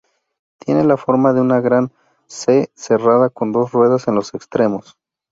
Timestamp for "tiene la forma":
0.57-1.31